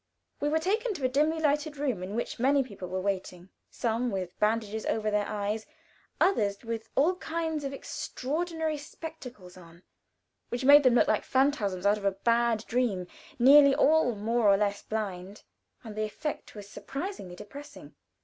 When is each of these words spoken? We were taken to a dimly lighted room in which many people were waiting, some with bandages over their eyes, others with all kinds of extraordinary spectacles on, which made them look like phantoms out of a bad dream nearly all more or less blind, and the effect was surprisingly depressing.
We 0.39 0.49
were 0.49 0.57
taken 0.57 0.95
to 0.95 1.05
a 1.05 1.07
dimly 1.07 1.39
lighted 1.39 1.77
room 1.77 2.01
in 2.01 2.15
which 2.15 2.39
many 2.39 2.63
people 2.63 2.87
were 2.87 2.99
waiting, 2.99 3.49
some 3.69 4.09
with 4.09 4.39
bandages 4.39 4.83
over 4.87 5.11
their 5.11 5.27
eyes, 5.27 5.67
others 6.19 6.63
with 6.63 6.89
all 6.95 7.17
kinds 7.17 7.63
of 7.63 7.71
extraordinary 7.71 8.77
spectacles 8.79 9.57
on, 9.57 9.83
which 10.49 10.65
made 10.65 10.81
them 10.81 10.95
look 10.95 11.07
like 11.07 11.23
phantoms 11.23 11.85
out 11.85 11.99
of 11.99 12.05
a 12.05 12.13
bad 12.13 12.65
dream 12.67 13.05
nearly 13.37 13.75
all 13.75 14.15
more 14.15 14.47
or 14.49 14.57
less 14.57 14.81
blind, 14.81 15.43
and 15.83 15.95
the 15.95 16.03
effect 16.05 16.55
was 16.55 16.67
surprisingly 16.67 17.35
depressing. 17.35 17.93